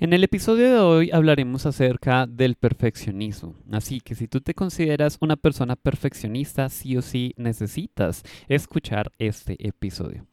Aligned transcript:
En 0.00 0.12
el 0.12 0.22
episodio 0.22 0.70
de 0.72 0.78
hoy 0.78 1.10
hablaremos 1.10 1.66
acerca 1.66 2.28
del 2.28 2.54
perfeccionismo. 2.54 3.56
Así 3.72 3.98
que 3.98 4.14
si 4.14 4.28
tú 4.28 4.40
te 4.40 4.54
consideras 4.54 5.18
una 5.20 5.34
persona 5.34 5.74
perfeccionista, 5.74 6.68
sí 6.68 6.96
o 6.96 7.02
sí 7.02 7.34
necesitas 7.36 8.22
escuchar 8.46 9.10
este 9.18 9.56
episodio. 9.58 10.24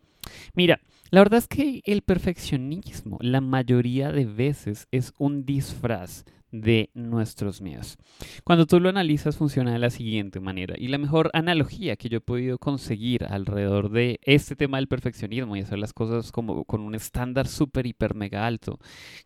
Mira, 0.53 0.81
la 1.09 1.21
verdad 1.21 1.39
es 1.39 1.47
que 1.47 1.81
el 1.85 2.03
perfeccionismo 2.03 3.17
la 3.21 3.41
mayoría 3.41 4.11
de 4.11 4.25
veces 4.25 4.87
es 4.91 5.13
un 5.17 5.47
disfraz 5.47 6.25
de 6.61 6.89
nuestros 6.93 7.61
miedos. 7.61 7.97
Cuando 8.43 8.65
tú 8.65 8.79
lo 8.79 8.89
analizas 8.89 9.37
funciona 9.37 9.73
de 9.73 9.79
la 9.79 9.89
siguiente 9.89 10.39
manera 10.39 10.75
y 10.77 10.87
la 10.87 10.97
mejor 10.97 11.29
analogía 11.33 11.95
que 11.95 12.09
yo 12.09 12.17
he 12.17 12.21
podido 12.21 12.57
conseguir 12.57 13.25
alrededor 13.25 13.89
de 13.89 14.19
este 14.23 14.55
tema 14.55 14.77
del 14.77 14.87
perfeccionismo 14.87 15.55
y 15.55 15.61
hacer 15.61 15.79
las 15.79 15.93
cosas 15.93 16.31
como 16.31 16.65
con 16.65 16.81
un 16.81 16.95
estándar 16.95 17.47
súper, 17.47 17.85
hiper, 17.85 18.15
mega 18.15 18.45
alto, 18.45 18.79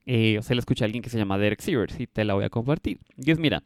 eh, 0.06 0.40
se 0.42 0.56
la 0.56 0.60
escuché 0.60 0.84
a 0.84 0.86
alguien 0.86 1.04
que 1.04 1.10
se 1.10 1.18
llama 1.18 1.38
Derek 1.38 1.62
Sivers 1.62 2.00
y 2.00 2.08
te 2.08 2.26
la 2.26 2.34
voy 2.34 2.46
a 2.46 2.50
compartir. 2.50 3.00
Y 3.18 3.32
es, 3.32 3.40
mira, 3.40 3.64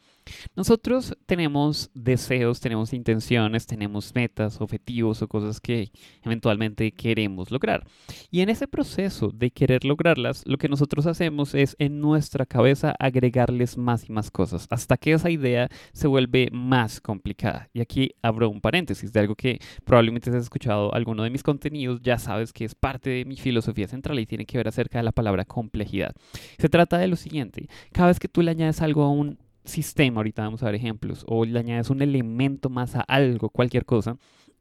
nosotros 0.56 1.16
tenemos 1.26 1.90
deseos, 1.94 2.60
tenemos 2.60 2.94
intenciones, 2.94 3.66
tenemos 3.66 4.14
metas, 4.16 4.62
objetivos 4.62 5.22
o 5.22 5.28
cosas 5.28 5.60
que 5.60 5.92
eventualmente 6.24 6.92
queremos 6.92 7.52
lograr. 7.52 7.86
Y 8.32 8.42
en 8.42 8.50
ese 8.50 8.68
proceso 8.68 9.30
de 9.34 9.52
querer 9.52 9.86
lograrlas, 9.86 10.44
lo 10.46 10.58
que 10.58 10.70
nosotros 10.70 11.06
hacemos 11.06 11.56
es 11.56 11.76
en 11.80 12.00
nuestra 12.00 12.46
cabeza 12.46 12.96
agregarles 13.00 13.78
más 13.78 14.10
y 14.10 14.12
más 14.12 14.32
cosas, 14.32 14.68
hasta 14.70 14.98
que 14.98 15.14
esa 15.14 15.30
idea 15.30 15.70
se 15.94 16.08
vuelve 16.08 16.50
más 16.52 17.02
complicada. 17.02 17.70
Y 17.74 17.82
aquí 17.82 18.12
abro 18.22 18.50
un 18.50 18.62
paréntesis 18.62 19.12
de 19.12 19.20
algo 19.20 19.36
que 19.36 19.60
probablemente 19.84 20.30
has 20.30 20.36
escuchado 20.36 20.94
alguno 20.94 21.24
de 21.24 21.30
mis 21.30 21.44
contenidos, 21.44 22.02
ya 22.02 22.18
sabes 22.18 22.54
que 22.54 22.66
es 22.66 22.76
parte 22.76 23.10
de 23.10 23.26
mi 23.26 23.38
filosofía 23.38 23.88
central 23.88 24.20
y 24.20 24.26
tiene 24.26 24.46
que 24.46 24.58
ver 24.58 24.68
acerca 24.68 25.00
de 25.00 25.04
la 25.04 25.12
palabra 25.12 25.46
complejidad. 25.46 26.14
Se 26.58 26.70
trata 26.70 26.98
de 26.98 27.08
lo 27.08 27.16
siguiente, 27.16 27.68
cada 27.92 28.08
vez 28.08 28.20
que 28.20 28.28
tú 28.28 28.42
le 28.42 28.52
añades 28.52 28.82
algo 28.82 29.04
a 29.04 29.10
un 29.10 29.38
sistema, 29.66 30.18
ahorita 30.18 30.44
vamos 30.44 30.64
a 30.64 30.68
ver 30.68 30.76
ejemplos, 30.76 31.24
o 31.28 31.46
le 31.46 31.58
añades 31.60 31.90
un 31.90 32.02
elemento 32.02 32.70
más 32.70 32.96
a 32.96 33.02
algo, 33.02 33.50
cualquier 33.50 33.86
cosa, 33.86 34.18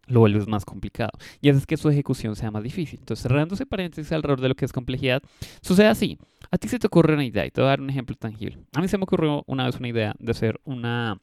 lo 0.07 0.21
vuelves 0.21 0.49
más 0.49 0.65
complicado. 0.65 1.13
Y 1.41 1.49
es 1.49 1.67
que 1.67 1.77
su 1.77 1.89
ejecución 1.89 2.37
sea 2.37 2.51
más 2.51 2.63
difícil. 2.63 2.99
Entonces, 2.99 3.23
cerrando 3.23 3.55
ese 3.55 3.67
paréntesis 3.67 4.13
alrededor 4.13 4.41
de 4.41 4.49
lo 4.49 4.55
que 4.55 4.65
es 4.65 4.73
complejidad, 4.73 5.23
sucede 5.61 5.87
así. 5.87 6.19
A 6.51 6.59
ti 6.59 6.69
se 6.69 6.79
te 6.79 6.87
ocurre 6.87 7.15
una 7.15 7.25
idea, 7.25 7.47
y 7.47 7.51
te 7.51 7.61
voy 7.61 7.69
a 7.69 7.71
dar 7.71 7.81
un 7.81 7.91
ejemplo 7.91 8.17
tangible. 8.17 8.59
A 8.75 8.81
mí 8.81 8.89
se 8.89 8.99
me 8.99 9.05
ocurrió 9.05 9.45
una 9.47 9.67
vez 9.67 9.77
una 9.77 9.89
idea 9.89 10.15
de 10.19 10.31
hacer 10.31 10.61
una 10.65 11.21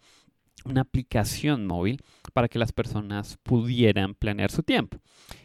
una 0.66 0.82
aplicación 0.82 1.66
móvil 1.66 2.02
para 2.34 2.48
que 2.48 2.60
las 2.60 2.72
personas 2.72 3.38
pudieran 3.44 4.16
planear 4.16 4.52
su 4.52 4.64
tiempo. 4.64 5.00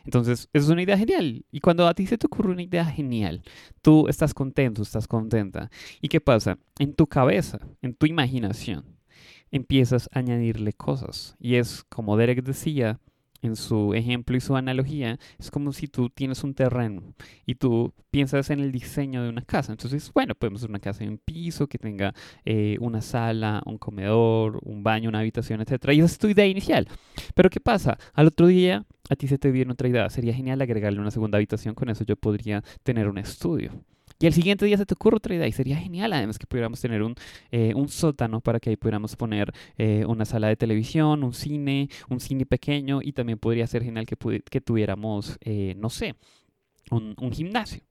Entonces, 0.05 0.49
es 0.53 0.69
una 0.69 0.83
idea 0.83 0.99
genial. 0.99 1.45
Y 1.51 1.61
cuando 1.61 1.87
a 1.87 1.95
ti 1.95 2.07
se 2.07 2.19
te 2.19 2.27
ocurre 2.27 2.53
una 2.53 2.63
idea 2.63 2.85
genial, 2.85 3.43
tú 3.83 4.09
estás 4.09 4.35
contento, 4.35 4.83
estás 4.83 5.09
contenta. 5.09 5.71
¿Y 6.01 6.09
qué 6.09 6.21
pasa? 6.21 6.59
En 6.79 6.95
tu 6.95 7.07
cabeza, 7.07 7.59
en 7.83 7.95
tu 7.95 8.07
imaginación, 8.07 8.85
empiezas 9.51 10.09
a 10.13 10.19
añadirle 10.19 10.73
cosas. 10.73 11.37
Y 11.39 11.57
es 11.57 11.85
como 11.89 12.17
Derek 12.17 12.43
decía, 12.43 13.01
en 13.45 13.57
su 13.57 13.95
ejemplo 13.95 14.37
y 14.37 14.41
su 14.41 14.57
analogía, 14.57 15.19
es 15.39 15.51
como 15.51 15.73
si 15.73 15.87
tú 15.87 16.09
tienes 16.09 16.43
un 16.45 16.55
terreno 16.55 17.03
y 17.47 17.57
tú 17.57 17.93
piensas 18.11 18.51
en 18.51 18.61
el 18.61 18.73
diseño 18.73 19.23
de 19.23 19.29
una 19.29 19.43
casa. 19.43 19.73
Entonces, 19.73 20.11
bueno, 20.15 20.35
podemos 20.35 20.61
hacer 20.61 20.71
una 20.71 20.79
casa 20.79 21.05
en 21.05 21.11
un 21.11 21.19
piso 21.19 21.67
que 21.67 21.79
tenga 21.79 22.15
eh, 22.45 22.77
una 22.81 23.03
sala, 23.03 23.63
un 23.67 23.79
comedor, 23.79 24.61
un 24.63 24.83
baño, 24.83 25.09
una 25.09 25.21
habitación, 25.21 25.61
etc. 25.61 25.93
Y 25.93 25.99
esa 25.99 26.07
es 26.07 26.19
tu 26.19 26.29
idea 26.29 26.47
inicial. 26.47 26.89
Pero 27.35 27.51
¿qué 27.51 27.61
pasa? 27.61 27.99
Al 28.15 28.29
otro 28.29 28.47
día 28.47 28.87
a 29.11 29.17
ti 29.17 29.29
se 29.29 29.39
te 29.39 29.51
viene 29.51 29.73
otra 29.73 29.89
idea. 29.89 30.09
Sería 30.11 30.33
genial 30.33 30.61
agregarle 30.63 31.01
una 31.01 31.11
segunda 31.11 31.37
habitación. 31.39 31.75
Con 31.75 31.91
eso 31.91 32.05
yo 32.05 32.17
podría 32.17 32.63
tener 32.83 33.09
un 33.09 33.19
estudio. 33.19 33.73
Y 34.19 34.27
el 34.27 34.33
siguiente 34.33 34.65
día 34.65 34.77
se 34.77 34.87
te 34.87 34.95
ocurre 34.95 35.17
otra 35.17 35.35
idea 35.35 35.47
y 35.47 35.53
sería 35.53 35.77
genial 35.77 36.13
además 36.13 36.39
que 36.39 36.47
pudiéramos 36.47 36.81
tener 36.81 37.03
un, 37.03 37.15
eh, 37.51 37.73
un 37.75 37.89
sótano 37.89 38.41
para 38.41 38.61
que 38.61 38.71
ahí 38.71 38.77
pudiéramos 38.77 39.17
poner 39.17 39.53
eh, 39.77 40.05
una 40.07 40.25
sala 40.25 40.49
de 40.49 40.57
televisión, 40.57 41.25
un 41.25 41.35
cine, 41.35 41.89
un 42.09 42.21
cine 42.21 42.47
pequeño 42.47 43.01
y 43.03 43.13
también 43.13 43.39
podría 43.39 43.67
ser 43.67 43.83
genial 43.85 44.07
que, 44.07 44.17
que 44.41 44.61
tuviéramos, 44.61 45.39
eh, 45.41 45.75
no 45.79 45.91
sé, 45.91 46.15
un, 46.91 47.15
un, 47.21 47.33
gimnasio. 47.33 47.83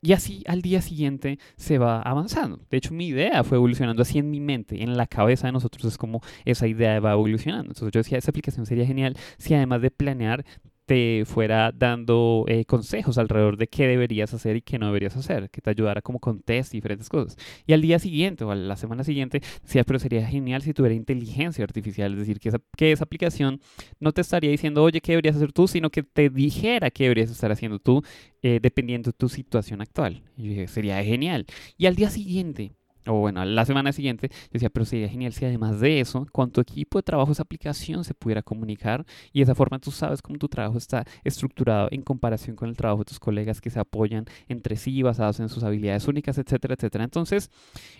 Y 0.00 0.12
así 0.12 0.42
al 0.46 0.62
día 0.62 0.80
siguiente 0.80 1.38
se 1.56 1.78
va 1.78 2.00
avanzando. 2.00 2.60
De 2.70 2.76
hecho, 2.76 2.94
mi 2.94 3.08
idea 3.08 3.42
fue 3.44 3.56
evolucionando 3.56 4.02
así 4.02 4.18
en 4.18 4.30
mi 4.30 4.40
mente, 4.40 4.82
en 4.82 4.96
la 4.96 5.06
cabeza 5.06 5.48
de 5.48 5.52
nosotros 5.52 5.84
es 5.84 5.98
como 5.98 6.20
esa 6.44 6.66
idea 6.66 7.00
va 7.00 7.12
evolucionando. 7.12 7.70
Entonces 7.70 7.92
yo 7.92 8.00
decía, 8.00 8.18
esa 8.18 8.30
aplicación 8.30 8.66
sería 8.66 8.86
genial 8.86 9.16
si 9.38 9.54
además 9.54 9.82
de 9.82 9.90
planear 9.90 10.44
te 10.86 11.24
fuera 11.26 11.72
dando 11.72 12.44
eh, 12.48 12.64
consejos 12.64 13.18
alrededor 13.18 13.56
de 13.56 13.66
qué 13.66 13.88
deberías 13.88 14.32
hacer 14.32 14.56
y 14.56 14.62
qué 14.62 14.78
no 14.78 14.86
deberías 14.86 15.16
hacer, 15.16 15.50
que 15.50 15.60
te 15.60 15.70
ayudara 15.70 16.00
como 16.00 16.20
con 16.20 16.40
test 16.40 16.72
y 16.72 16.78
diferentes 16.78 17.08
cosas. 17.08 17.36
Y 17.66 17.72
al 17.72 17.82
día 17.82 17.98
siguiente 17.98 18.44
o 18.44 18.52
a 18.52 18.54
la 18.54 18.76
semana 18.76 19.04
siguiente, 19.04 19.42
decía, 19.62 19.84
pero 19.84 19.98
sería 19.98 20.26
genial 20.26 20.62
si 20.62 20.72
tuviera 20.72 20.94
inteligencia 20.94 21.64
artificial, 21.64 22.12
es 22.12 22.20
decir, 22.20 22.38
que 22.40 22.50
esa, 22.50 22.60
que 22.76 22.92
esa 22.92 23.04
aplicación 23.04 23.60
no 23.98 24.12
te 24.12 24.20
estaría 24.20 24.50
diciendo, 24.50 24.82
oye, 24.82 25.00
¿qué 25.00 25.12
deberías 25.12 25.36
hacer 25.36 25.52
tú? 25.52 25.66
Sino 25.68 25.90
que 25.90 26.04
te 26.04 26.30
dijera 26.30 26.90
qué 26.90 27.04
deberías 27.04 27.30
estar 27.30 27.50
haciendo 27.50 27.80
tú, 27.80 28.02
eh, 28.42 28.60
dependiendo 28.62 29.10
de 29.10 29.16
tu 29.16 29.28
situación 29.28 29.80
actual. 29.80 30.22
Yo 30.36 30.44
dije, 30.50 30.68
sería 30.68 31.02
genial. 31.02 31.46
Y 31.76 31.86
al 31.86 31.96
día 31.96 32.10
siguiente, 32.10 32.72
o 33.06 33.14
bueno, 33.14 33.44
la 33.44 33.64
semana 33.64 33.92
siguiente, 33.92 34.30
decía, 34.50 34.70
pero 34.70 34.84
sería 34.84 35.08
genial 35.08 35.32
si 35.32 35.44
además 35.44 35.80
de 35.80 36.00
eso, 36.00 36.26
con 36.32 36.50
tu 36.50 36.60
equipo 36.60 36.98
de 36.98 37.02
trabajo 37.02 37.32
esa 37.32 37.42
aplicación 37.42 38.04
se 38.04 38.14
pudiera 38.14 38.42
comunicar 38.42 39.04
y 39.32 39.40
de 39.40 39.44
esa 39.44 39.54
forma 39.54 39.78
tú 39.78 39.90
sabes 39.90 40.22
cómo 40.22 40.38
tu 40.38 40.48
trabajo 40.48 40.78
está 40.78 41.04
estructurado 41.24 41.88
en 41.90 42.02
comparación 42.02 42.56
con 42.56 42.68
el 42.68 42.76
trabajo 42.76 43.00
de 43.00 43.06
tus 43.06 43.20
colegas 43.20 43.60
que 43.60 43.70
se 43.70 43.80
apoyan 43.80 44.26
entre 44.48 44.76
sí 44.76 45.02
basados 45.02 45.40
en 45.40 45.48
sus 45.48 45.62
habilidades 45.62 46.06
únicas, 46.08 46.38
etcétera, 46.38 46.74
etcétera. 46.74 47.04
Entonces, 47.04 47.50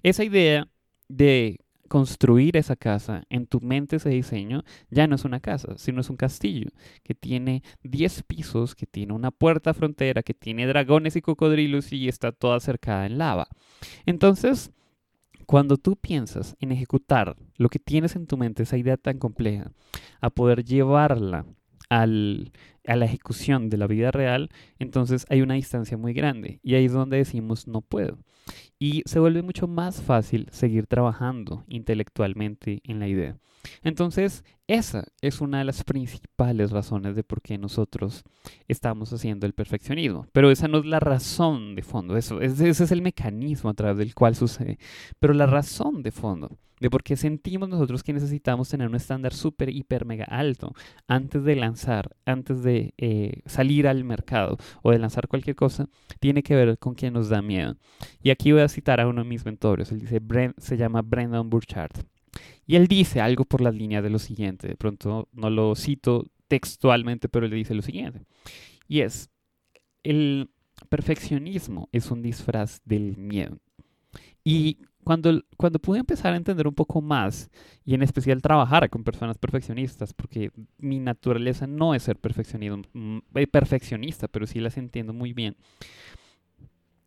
esa 0.03 0.25
idea 0.25 0.69
de 1.09 1.59
construir 1.87 2.57
esa 2.57 2.77
casa 2.77 3.23
en 3.31 3.47
tu 3.47 3.61
mente 3.61 3.97
ese 3.97 4.11
diseño 4.11 4.65
ya 4.91 5.07
no 5.07 5.15
es 5.15 5.25
una 5.25 5.41
casa, 5.41 5.75
sino 5.77 6.01
es 6.01 6.11
un 6.11 6.17
castillo 6.17 6.71
que 7.03 7.15
tiene 7.15 7.63
10 7.83 8.25
pisos, 8.25 8.75
que 8.75 8.87
tiene 8.87 9.13
una 9.13 9.31
puerta 9.31 9.73
frontera, 9.75 10.23
que 10.23 10.35
tiene 10.35 10.67
dragones 10.67 11.17
y 11.17 11.23
cocodrilos 11.23 11.93
y 11.93 12.09
está 12.09 12.33
toda 12.33 12.61
cercada 12.61 13.07
en 13.07 13.19
lava. 13.19 13.49
Entonces, 14.05 14.73
cuando 15.47 15.77
tú 15.77 15.97
piensas 15.97 16.57
en 16.61 16.73
ejecutar 16.73 17.37
lo 17.57 17.69
que 17.69 17.79
tienes 17.79 18.17
en 18.17 18.27
tu 18.27 18.37
mente, 18.37 18.65
esa 18.65 18.77
idea 18.77 18.97
tan 18.97 19.19
compleja, 19.19 19.73
a 20.21 20.31
poder 20.31 20.65
llevarla 20.65 21.47
al, 21.89 22.53
a 22.87 22.97
la 22.97 23.05
ejecución 23.07 23.69
de 23.71 23.77
la 23.77 23.87
vida 23.87 24.11
real, 24.11 24.51
entonces 24.79 25.27
hay 25.29 25.43
una 25.43 25.55
distancia 25.55 25.97
muy 25.97 26.13
grande 26.13 26.61
y 26.63 26.75
ahí 26.75 26.87
es 26.87 26.93
donde 26.93 27.19
decimos 27.19 27.67
no 27.67 27.81
puedo. 27.81 28.19
Y 28.79 29.03
se 29.07 29.19
vuelve 29.19 29.43
mucho 29.43 29.67
más 29.67 30.03
fácil 30.03 30.49
seguir 30.53 30.87
trabajando 30.87 31.65
intelectualmente 31.69 32.81
en 32.85 33.01
la 33.01 33.09
idea. 33.09 33.37
Entonces, 33.83 34.45
esa 34.69 35.05
es 35.21 35.41
una 35.41 35.59
de 35.59 35.65
las 35.65 35.83
principales 35.85 36.71
razones 36.71 37.17
de 37.17 37.25
por 37.25 37.43
qué 37.43 37.59
nosotros 37.59 38.23
estamos 38.69 39.13
haciendo 39.13 39.47
el 39.47 39.55
perfeccionismo. 39.55 40.27
Pero 40.33 40.51
esa 40.51 40.69
no 40.69 40.79
es 40.79 40.87
la 40.87 41.01
razón 41.01 41.75
de 41.75 41.83
fondo, 41.83 42.17
eso, 42.17 42.41
ese 42.41 42.69
es 42.69 42.93
el 42.93 43.03
mecanismo 43.03 43.71
a 43.71 43.75
través 43.75 43.99
del 43.99 44.15
cual 44.15 44.37
sucede. 44.37 44.79
Pero 45.19 45.35
la 45.35 45.47
razón 45.47 46.03
de 46.03 46.13
fondo 46.13 46.59
de 46.81 46.91
por 46.91 47.03
qué 47.03 47.17
sentimos 47.17 47.69
nosotros 47.69 48.03
que 48.03 48.13
necesitamos 48.13 48.69
tener 48.69 48.89
un 48.89 48.95
estándar 48.95 49.33
súper, 49.33 49.71
hiper, 49.71 50.05
mega 50.05 50.25
alto 50.25 50.75
antes 51.09 51.43
de 51.45 51.57
lanzar, 51.57 52.17
antes 52.27 52.63
de 52.63 52.76
eh, 52.99 53.43
salir 53.47 53.87
al 53.89 54.05
mercado 54.05 54.57
o 54.83 54.91
de 54.91 54.99
lanzar 54.99 55.29
cualquier 55.29 55.57
cosa, 55.57 55.89
tiene 56.21 56.43
que 56.43 56.55
ver 56.55 56.79
con 56.79 56.95
que 56.95 57.11
nos 57.11 57.29
da 57.29 57.43
miedo. 57.43 57.77
Y 58.23 58.31
aquí 58.31 58.53
voy 58.53 58.63
a 58.63 58.69
citar 58.69 59.01
a 59.01 59.07
uno 59.07 59.23
de 59.23 59.29
mis 59.29 59.45
mentores, 59.45 59.93
él 59.93 60.01
dice, 60.01 60.21
se 60.59 60.77
llama 60.77 61.03
Brendan 61.03 61.51
Burchard. 61.51 62.05
Y 62.67 62.77
él 62.77 62.89
dice 62.89 63.21
algo 63.21 63.45
por 63.45 63.61
las 63.61 63.75
líneas 63.75 64.03
de 64.03 64.11
lo 64.11 64.19
siguiente, 64.19 64.67
de 64.69 64.77
pronto 64.77 65.29
no 65.33 65.51
lo 65.51 65.75
cito 65.75 66.27
textualmente, 66.49 67.29
pero 67.29 67.47
él 67.47 67.53
dice 67.53 67.75
lo 67.75 67.83
siguiente. 67.83 68.23
Y 68.89 69.01
es, 69.01 69.31
el 70.03 70.51
perfeccionismo 70.89 71.89
es 71.93 72.11
un 72.11 72.23
disfraz 72.23 72.81
del 72.85 73.17
miedo. 73.17 73.59
Y 74.45 74.79
cuando, 75.07 75.41
cuando 75.57 75.79
pude 75.79 76.01
empezar 76.01 76.33
a 76.33 76.37
entender 76.37 76.67
un 76.67 76.75
poco 76.75 77.01
más, 77.01 77.49
y 77.85 77.95
en 77.95 78.03
especial 78.03 78.43
trabajar 78.43 78.91
con 78.91 79.05
personas 79.05 79.39
perfeccionistas, 79.39 80.13
porque 80.13 80.51
mi 80.79 80.99
naturaleza 80.99 81.69
no 81.69 81.95
es 81.95 82.03
ser 82.03 82.19
mm, 82.19 83.19
eh, 83.37 83.47
perfeccionista, 83.47 84.27
pero 84.27 84.49
sí 84.49 84.59
las 84.59 84.77
entiendo 84.77 85.13
muy 85.13 85.33
bien, 85.33 85.57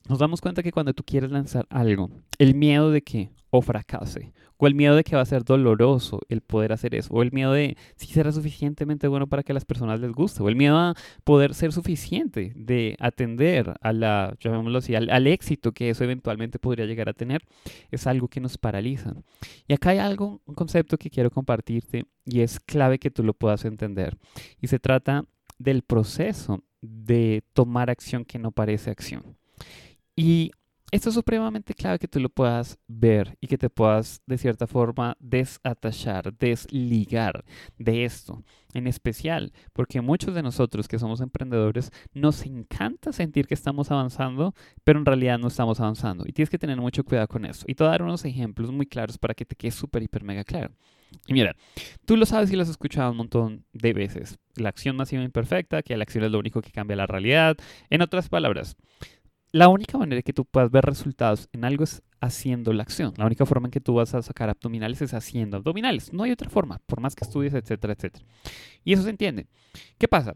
nos 0.09 0.17
damos 0.19 0.41
cuenta 0.41 0.63
que 0.63 0.71
cuando 0.71 0.93
tú 0.93 1.03
quieres 1.03 1.31
lanzar 1.31 1.67
algo, 1.69 2.09
el 2.39 2.55
miedo 2.55 2.89
de 2.89 3.03
que 3.03 3.29
o 3.51 3.61
fracase, 3.61 4.33
o 4.57 4.67
el 4.67 4.75
miedo 4.75 4.95
de 4.95 5.03
que 5.03 5.15
va 5.15 5.21
a 5.21 5.25
ser 5.25 5.43
doloroso 5.43 6.19
el 6.29 6.41
poder 6.41 6.71
hacer 6.71 6.95
eso, 6.95 7.13
o 7.13 7.21
el 7.21 7.31
miedo 7.31 7.53
de 7.53 7.77
si 7.95 8.07
será 8.07 8.31
suficientemente 8.31 9.07
bueno 9.07 9.27
para 9.27 9.43
que 9.43 9.51
a 9.51 9.55
las 9.55 9.65
personas 9.65 9.99
les 9.99 10.11
guste, 10.11 10.41
o 10.41 10.49
el 10.49 10.55
miedo 10.55 10.77
a 10.77 10.95
poder 11.23 11.53
ser 11.53 11.71
suficiente 11.71 12.53
de 12.55 12.95
atender 12.99 13.75
a 13.81 13.93
la, 13.93 14.35
llamémoslo 14.39 14.79
así, 14.79 14.95
al, 14.95 15.11
al 15.11 15.27
éxito 15.27 15.71
que 15.71 15.91
eso 15.91 16.03
eventualmente 16.03 16.57
podría 16.57 16.85
llegar 16.85 17.07
a 17.07 17.13
tener, 17.13 17.43
es 17.91 18.07
algo 18.07 18.27
que 18.27 18.41
nos 18.41 18.57
paraliza. 18.57 19.13
Y 19.67 19.73
acá 19.73 19.91
hay 19.91 19.99
algo, 19.99 20.41
un 20.45 20.55
concepto 20.55 20.97
que 20.97 21.11
quiero 21.11 21.29
compartirte 21.29 22.05
y 22.25 22.41
es 22.41 22.59
clave 22.59 22.97
que 22.97 23.11
tú 23.11 23.23
lo 23.23 23.33
puedas 23.33 23.63
entender. 23.65 24.17
Y 24.59 24.67
se 24.67 24.79
trata 24.79 25.25
del 25.59 25.83
proceso 25.83 26.63
de 26.81 27.43
tomar 27.53 27.89
acción 27.89 28.25
que 28.25 28.39
no 28.39 28.51
parece 28.51 28.89
acción. 28.89 29.38
Y 30.19 30.51
esto 30.91 31.09
es 31.09 31.15
supremamente 31.15 31.73
clave 31.73 31.97
que 31.99 32.07
tú 32.07 32.19
lo 32.19 32.29
puedas 32.29 32.77
ver 32.87 33.37
y 33.39 33.47
que 33.47 33.57
te 33.57 33.69
puedas 33.69 34.21
de 34.25 34.37
cierta 34.37 34.67
forma 34.67 35.15
desatachar, 35.19 36.35
desligar 36.37 37.45
de 37.77 38.03
esto. 38.03 38.43
En 38.73 38.85
especial 38.85 39.53
porque 39.71 40.01
muchos 40.01 40.35
de 40.35 40.43
nosotros 40.43 40.87
que 40.87 40.99
somos 40.99 41.21
emprendedores 41.21 41.91
nos 42.13 42.45
encanta 42.45 43.13
sentir 43.13 43.47
que 43.47 43.53
estamos 43.53 43.91
avanzando, 43.91 44.53
pero 44.83 44.99
en 44.99 45.05
realidad 45.05 45.39
no 45.39 45.47
estamos 45.47 45.79
avanzando. 45.79 46.25
Y 46.27 46.33
tienes 46.33 46.49
que 46.49 46.59
tener 46.59 46.77
mucho 46.77 47.05
cuidado 47.05 47.27
con 47.27 47.45
eso. 47.45 47.63
Y 47.67 47.75
te 47.75 47.83
voy 47.83 47.89
a 47.89 47.91
dar 47.91 48.03
unos 48.03 48.25
ejemplos 48.25 48.71
muy 48.71 48.87
claros 48.87 49.17
para 49.17 49.33
que 49.33 49.45
te 49.45 49.55
quede 49.55 49.71
súper, 49.71 50.03
hiper, 50.03 50.23
mega 50.23 50.43
claro. 50.43 50.73
Y 51.27 51.33
mira, 51.33 51.55
tú 52.05 52.17
lo 52.17 52.25
sabes 52.25 52.51
y 52.51 52.55
lo 52.55 52.63
has 52.63 52.69
escuchado 52.69 53.11
un 53.11 53.17
montón 53.17 53.65
de 53.73 53.93
veces. 53.93 54.37
La 54.55 54.69
acción 54.69 54.95
masiva 54.95 55.23
imperfecta, 55.23 55.81
que 55.81 55.95
la 55.95 56.03
acción 56.03 56.23
es 56.23 56.31
lo 56.31 56.39
único 56.39 56.61
que 56.61 56.71
cambia 56.71 56.95
la 56.95 57.07
realidad. 57.07 57.57
En 57.89 58.01
otras 58.01 58.29
palabras, 58.29 58.75
la 59.51 59.67
única 59.67 59.97
manera 59.97 60.21
que 60.21 60.33
tú 60.33 60.45
puedas 60.45 60.69
ver 60.69 60.85
resultados 60.85 61.49
en 61.53 61.65
algo 61.65 61.83
es 61.83 62.03
haciendo 62.21 62.73
la 62.73 62.83
acción. 62.83 63.13
La 63.17 63.25
única 63.25 63.45
forma 63.45 63.67
en 63.67 63.71
que 63.71 63.81
tú 63.81 63.95
vas 63.95 64.13
a 64.13 64.21
sacar 64.21 64.49
abdominales 64.49 65.01
es 65.01 65.13
haciendo 65.13 65.57
abdominales. 65.57 66.13
No 66.13 66.23
hay 66.23 66.31
otra 66.31 66.49
forma, 66.49 66.79
por 66.85 66.99
más 66.99 67.15
que 67.15 67.23
estudies, 67.23 67.53
etcétera, 67.53 67.93
etcétera. 67.93 68.25
Y 68.83 68.93
eso 68.93 69.03
se 69.03 69.09
entiende. 69.09 69.47
¿Qué 69.97 70.07
pasa? 70.07 70.35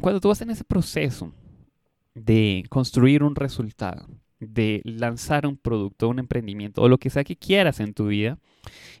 Cuando 0.00 0.20
tú 0.20 0.28
vas 0.28 0.40
en 0.40 0.50
ese 0.50 0.64
proceso 0.64 1.32
de 2.14 2.64
construir 2.68 3.22
un 3.22 3.34
resultado, 3.34 4.06
de 4.40 4.80
lanzar 4.84 5.46
un 5.46 5.56
producto, 5.56 6.08
un 6.08 6.18
emprendimiento 6.18 6.82
o 6.82 6.88
lo 6.88 6.98
que 6.98 7.10
sea 7.10 7.24
que 7.24 7.36
quieras 7.36 7.80
en 7.80 7.92
tu 7.92 8.06
vida, 8.06 8.38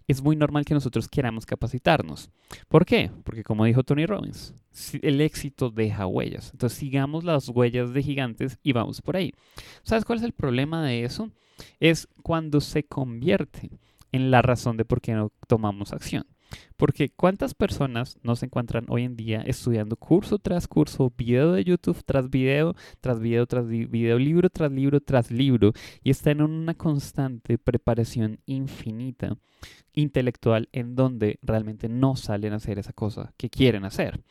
es 0.08 0.22
muy 0.22 0.34
normal 0.34 0.64
que 0.64 0.74
nosotros 0.74 1.06
queramos 1.06 1.44
capacitarnos. 1.44 2.30
¿Por 2.68 2.86
qué? 2.86 3.10
Porque 3.24 3.44
como 3.44 3.66
dijo 3.66 3.84
Tony 3.84 4.06
Robbins, 4.06 4.54
el 5.02 5.20
éxito 5.20 5.70
deja 5.70 6.06
huellas. 6.06 6.50
Entonces 6.52 6.78
sigamos 6.78 7.24
las 7.24 7.48
huellas 7.50 7.92
de 7.92 8.02
gigantes 8.02 8.58
y 8.62 8.72
vamos 8.72 9.02
por 9.02 9.16
ahí. 9.16 9.34
¿Sabes 9.82 10.06
cuál 10.06 10.18
es 10.18 10.24
el 10.24 10.32
problema 10.32 10.82
de 10.84 11.04
eso? 11.04 11.30
Es 11.78 12.08
cuando 12.22 12.62
se 12.62 12.84
convierte 12.84 13.70
en 14.10 14.30
la 14.30 14.40
razón 14.40 14.78
de 14.78 14.86
por 14.86 15.02
qué 15.02 15.12
no 15.12 15.30
tomamos 15.46 15.92
acción. 15.92 16.24
Porque 16.78 17.08
¿cuántas 17.08 17.54
personas 17.54 18.18
no 18.22 18.36
se 18.36 18.46
encuentran 18.46 18.86
hoy 18.88 19.02
en 19.02 19.16
día 19.16 19.42
estudiando 19.44 19.96
curso 19.96 20.38
tras 20.38 20.68
curso, 20.68 21.12
video 21.18 21.50
de 21.50 21.64
YouTube 21.64 22.04
tras 22.06 22.30
video, 22.30 22.76
tras 23.00 23.18
video, 23.18 23.46
tras 23.46 23.66
video, 23.66 24.16
libro 24.16 24.48
tras 24.48 24.70
libro, 24.70 25.00
tras 25.00 25.32
libro, 25.32 25.72
y 26.04 26.10
están 26.10 26.38
en 26.38 26.42
una 26.44 26.74
constante 26.74 27.58
preparación 27.58 28.38
infinita 28.46 29.36
intelectual 29.92 30.68
en 30.72 30.94
donde 30.94 31.38
realmente 31.42 31.88
no 31.88 32.14
salen 32.14 32.52
a 32.52 32.56
hacer 32.56 32.78
esa 32.78 32.92
cosa 32.92 33.32
que 33.36 33.50
quieren 33.50 33.84
hacer. 33.84 34.22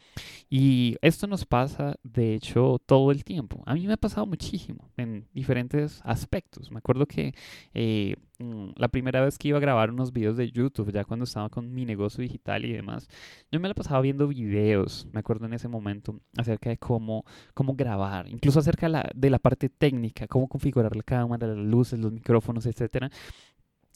Y 0.49 0.95
esto 1.01 1.27
nos 1.27 1.45
pasa, 1.45 1.95
de 2.03 2.35
hecho, 2.35 2.79
todo 2.85 3.11
el 3.11 3.25
tiempo. 3.25 3.63
A 3.65 3.73
mí 3.73 3.85
me 3.85 3.93
ha 3.93 3.97
pasado 3.97 4.25
muchísimo 4.25 4.89
en 4.95 5.27
diferentes 5.33 5.99
aspectos. 6.05 6.71
Me 6.71 6.77
acuerdo 6.77 7.05
que 7.05 7.33
eh, 7.73 8.15
mm, 8.39 8.69
la 8.77 8.87
primera 8.87 9.21
vez 9.21 9.37
que 9.37 9.49
iba 9.49 9.57
a 9.57 9.61
grabar 9.61 9.91
unos 9.91 10.13
videos 10.13 10.37
de 10.37 10.49
YouTube, 10.49 10.93
ya 10.93 11.03
cuando 11.03 11.25
estaba 11.25 11.49
con 11.49 11.73
mi 11.73 11.85
negocio 11.85 12.23
digital 12.37 12.65
y 12.65 12.73
demás, 12.73 13.07
yo 13.51 13.59
me 13.59 13.67
la 13.67 13.73
pasaba 13.73 14.01
viendo 14.01 14.27
videos, 14.27 15.07
me 15.11 15.19
acuerdo 15.19 15.45
en 15.45 15.53
ese 15.53 15.67
momento, 15.67 16.19
acerca 16.37 16.69
de 16.69 16.77
cómo, 16.77 17.25
cómo 17.53 17.75
grabar, 17.75 18.27
incluso 18.29 18.59
acerca 18.59 18.87
de 18.87 18.91
la, 18.93 19.11
de 19.13 19.29
la 19.29 19.39
parte 19.39 19.69
técnica, 19.69 20.27
cómo 20.27 20.47
configurar 20.47 20.95
la 20.95 21.03
cámara, 21.03 21.47
las 21.47 21.57
luces, 21.57 21.99
los 21.99 22.11
micrófonos, 22.11 22.65
etcétera 22.65 23.09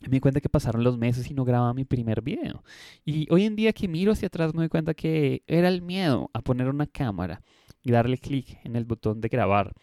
me 0.02 0.16
di 0.16 0.20
cuenta 0.20 0.42
que 0.42 0.50
pasaron 0.50 0.84
los 0.84 0.98
meses 0.98 1.30
y 1.30 1.34
no 1.34 1.46
grababa 1.46 1.74
mi 1.74 1.86
primer 1.86 2.22
video. 2.22 2.64
Y 3.06 3.28
hoy 3.32 3.46
en 3.46 3.56
día 3.56 3.72
que 3.72 3.88
miro 3.88 4.12
hacia 4.14 4.28
atrás 4.28 4.54
me 4.54 4.62
doy 4.62 4.70
cuenta 4.70 4.94
que 4.94 5.44
era 5.46 5.68
el 5.68 5.82
miedo 5.82 6.30
a 6.34 6.42
poner 6.42 6.68
una 6.70 6.88
cámara 6.88 7.42
y 7.84 7.92
darle 7.92 8.18
clic 8.18 8.60
en 8.64 8.76
el 8.76 8.86
botón 8.86 9.22
de 9.22 9.30
grabar 9.30 9.74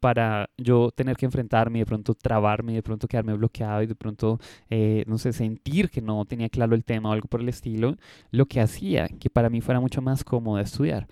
para 0.00 0.48
yo 0.56 0.90
tener 0.90 1.16
que 1.16 1.26
enfrentarme 1.26 1.78
y 1.78 1.82
de 1.82 1.86
pronto 1.86 2.14
trabarme 2.14 2.72
y 2.72 2.76
de 2.76 2.82
pronto 2.82 3.06
quedarme 3.06 3.34
bloqueado 3.34 3.82
y 3.82 3.86
de 3.86 3.94
pronto, 3.94 4.40
eh, 4.70 5.04
no 5.06 5.18
sé, 5.18 5.32
sentir 5.32 5.90
que 5.90 6.00
no 6.00 6.24
tenía 6.24 6.48
claro 6.48 6.74
el 6.74 6.84
tema 6.84 7.10
o 7.10 7.12
algo 7.12 7.28
por 7.28 7.40
el 7.40 7.48
estilo, 7.48 7.96
lo 8.30 8.46
que 8.46 8.60
hacía 8.60 9.08
que 9.08 9.28
para 9.28 9.50
mí 9.50 9.60
fuera 9.60 9.78
mucho 9.80 10.00
más 10.00 10.24
cómodo 10.24 10.58
estudiar. 10.58 11.06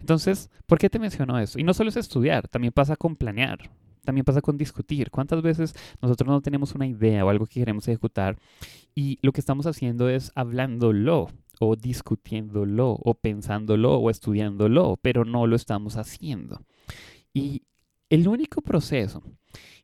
Entonces, 0.00 0.50
¿por 0.66 0.78
qué 0.78 0.88
te 0.88 0.98
menciono 0.98 1.38
eso? 1.38 1.58
Y 1.58 1.64
no 1.64 1.74
solo 1.74 1.90
es 1.90 1.96
estudiar, 1.96 2.48
también 2.48 2.72
pasa 2.72 2.96
con 2.96 3.16
planear. 3.16 3.58
También 4.04 4.24
pasa 4.24 4.40
con 4.40 4.56
discutir. 4.56 5.10
¿Cuántas 5.10 5.42
veces 5.42 5.74
nosotros 6.00 6.26
no 6.28 6.40
tenemos 6.40 6.74
una 6.74 6.86
idea 6.86 7.26
o 7.26 7.28
algo 7.28 7.44
que 7.44 7.60
queremos 7.60 7.86
ejecutar 7.88 8.38
y 8.94 9.18
lo 9.20 9.32
que 9.32 9.40
estamos 9.40 9.66
haciendo 9.66 10.08
es 10.08 10.32
hablándolo 10.34 11.28
o 11.60 11.76
discutiéndolo 11.76 12.90
o 12.90 13.14
pensándolo 13.14 13.98
o 13.98 14.10
estudiándolo, 14.10 14.98
pero 15.02 15.24
no 15.24 15.46
lo 15.46 15.56
estamos 15.56 15.96
haciendo? 15.96 16.62
Y 17.32 17.62
el 18.10 18.26
único 18.28 18.62
proceso 18.62 19.22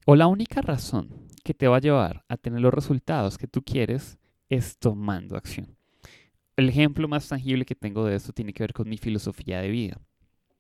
o 0.06 0.16
la 0.16 0.26
única 0.26 0.60
razón 0.60 1.08
que 1.44 1.54
te 1.54 1.68
va 1.68 1.76
a 1.76 1.80
llevar 1.80 2.24
a 2.28 2.36
tener 2.36 2.60
los 2.60 2.72
resultados 2.72 3.38
que 3.38 3.46
tú 3.46 3.62
quieres 3.62 4.18
es 4.48 4.78
tomando 4.78 5.36
acción. 5.36 5.76
El 6.56 6.68
ejemplo 6.68 7.08
más 7.08 7.28
tangible 7.28 7.64
que 7.64 7.74
tengo 7.74 8.04
de 8.04 8.16
esto 8.16 8.32
tiene 8.32 8.52
que 8.52 8.62
ver 8.62 8.72
con 8.72 8.88
mi 8.88 8.96
filosofía 8.96 9.60
de 9.60 9.68
vida. 9.68 10.00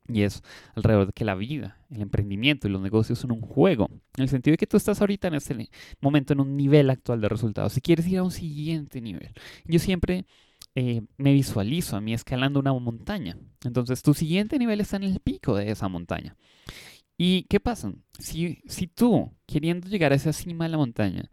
Y 0.06 0.22
es 0.22 0.42
alrededor 0.74 1.06
de 1.06 1.12
que 1.14 1.24
la 1.24 1.34
vida, 1.34 1.78
el 1.88 2.02
emprendimiento 2.02 2.68
y 2.68 2.70
los 2.70 2.82
negocios 2.82 3.18
son 3.18 3.32
un 3.32 3.40
juego. 3.40 3.88
En 4.16 4.24
el 4.24 4.28
sentido 4.28 4.52
de 4.52 4.58
que 4.58 4.66
tú 4.66 4.76
estás 4.76 5.00
ahorita 5.00 5.28
en 5.28 5.34
este 5.34 5.70
momento 6.00 6.34
en 6.34 6.40
un 6.40 6.56
nivel 6.56 6.90
actual 6.90 7.22
de 7.22 7.28
resultados. 7.28 7.72
Si 7.72 7.80
quieres 7.80 8.06
ir 8.06 8.18
a 8.18 8.22
un 8.22 8.30
siguiente 8.30 9.00
nivel. 9.00 9.32
Yo 9.64 9.78
siempre 9.78 10.26
eh, 10.74 11.02
me 11.16 11.32
visualizo 11.32 11.96
a 11.96 12.00
mí 12.00 12.14
escalando 12.14 12.60
una 12.60 12.72
montaña. 12.72 13.36
Entonces 13.64 14.02
tu 14.02 14.14
siguiente 14.14 14.58
nivel 14.58 14.80
está 14.80 14.96
en 14.96 15.04
el 15.04 15.20
pico 15.20 15.56
de 15.56 15.70
esa 15.70 15.88
montaña. 15.88 16.36
¿Y 17.16 17.44
qué 17.44 17.60
pasa? 17.60 17.92
Si, 18.18 18.60
si 18.66 18.86
tú, 18.88 19.32
queriendo 19.46 19.88
llegar 19.88 20.12
a 20.12 20.16
esa 20.16 20.32
cima 20.32 20.64
de 20.64 20.70
la 20.70 20.78
montaña, 20.78 21.30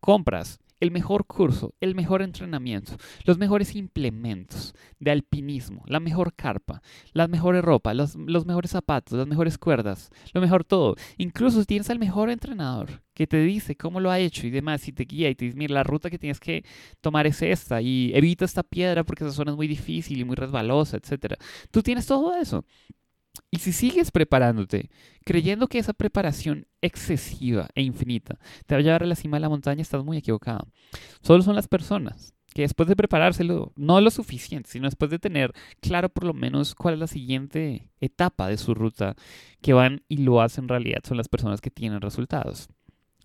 compras 0.00 0.60
el 0.84 0.90
mejor 0.90 1.26
curso, 1.26 1.74
el 1.80 1.94
mejor 1.94 2.22
entrenamiento, 2.22 2.92
los 3.24 3.38
mejores 3.38 3.74
implementos 3.74 4.74
de 5.00 5.10
alpinismo, 5.10 5.82
la 5.86 5.98
mejor 5.98 6.34
carpa, 6.34 6.82
las 7.12 7.28
mejores 7.28 7.64
ropas, 7.64 7.96
los, 7.96 8.14
los, 8.14 8.44
mejores 8.46 8.70
zapatos, 8.70 9.18
las 9.18 9.26
mejores 9.26 9.58
cuerdas, 9.58 10.10
lo 10.32 10.40
mejor 10.40 10.64
todo. 10.64 10.94
Incluso 11.16 11.64
tienes 11.64 11.88
al 11.90 11.98
mejor 11.98 12.30
entrenador 12.30 13.02
que 13.14 13.26
te 13.26 13.38
dice 13.38 13.76
cómo 13.76 13.98
lo 13.98 14.10
ha 14.10 14.18
hecho 14.18 14.46
y 14.46 14.50
demás, 14.50 14.86
y 14.86 14.92
te 14.92 15.04
guía 15.04 15.30
y 15.30 15.34
te 15.34 15.46
dice, 15.46 15.56
mira, 15.56 15.74
la 15.74 15.84
ruta 15.84 16.10
que 16.10 16.18
tienes 16.18 16.38
que 16.38 16.64
tomar 17.00 17.26
es 17.26 17.40
esta 17.40 17.80
y 17.80 18.12
evita 18.14 18.44
esta 18.44 18.62
piedra 18.62 19.04
porque 19.04 19.24
esa 19.24 19.32
zona 19.32 19.52
es 19.52 19.56
muy 19.56 19.66
difícil 19.68 20.20
y 20.20 20.24
muy 20.24 20.36
resbalosa, 20.36 20.98
etc. 20.98 21.34
Tú 21.70 21.82
tienes 21.82 22.06
todo 22.06 22.34
eso. 22.36 22.64
Y 23.50 23.58
si 23.58 23.72
sigues 23.72 24.10
preparándote, 24.10 24.90
creyendo 25.24 25.68
que 25.68 25.78
esa 25.78 25.92
preparación 25.92 26.66
excesiva 26.80 27.68
e 27.74 27.82
infinita 27.82 28.38
te 28.66 28.74
va 28.74 28.80
a 28.80 28.82
llevar 28.82 29.02
a 29.02 29.06
la 29.06 29.16
cima 29.16 29.36
de 29.36 29.42
la 29.42 29.48
montaña, 29.48 29.82
estás 29.82 30.04
muy 30.04 30.18
equivocado. 30.18 30.68
Solo 31.20 31.42
son 31.42 31.54
las 31.54 31.68
personas 31.68 32.34
que 32.54 32.62
después 32.62 32.88
de 32.88 32.96
preparárselo, 32.96 33.72
no 33.74 34.00
lo 34.00 34.10
suficiente, 34.10 34.70
sino 34.70 34.86
después 34.86 35.10
de 35.10 35.18
tener 35.18 35.52
claro 35.80 36.08
por 36.08 36.24
lo 36.24 36.32
menos 36.32 36.76
cuál 36.76 36.94
es 36.94 37.00
la 37.00 37.06
siguiente 37.08 37.90
etapa 38.00 38.46
de 38.46 38.56
su 38.56 38.74
ruta, 38.74 39.16
que 39.60 39.72
van 39.72 40.02
y 40.08 40.18
lo 40.18 40.40
hacen 40.40 40.68
realidad, 40.68 41.00
son 41.04 41.16
las 41.16 41.28
personas 41.28 41.60
que 41.60 41.72
tienen 41.72 42.00
resultados. 42.00 42.68